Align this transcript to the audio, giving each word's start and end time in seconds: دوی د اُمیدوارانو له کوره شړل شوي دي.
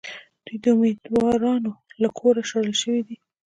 دوی 0.47 0.57
د 0.63 0.65
اُمیدوارانو 1.03 1.71
له 2.01 2.07
کوره 2.17 2.41
شړل 2.49 2.73
شوي 2.81 3.01
دي. 3.07 3.17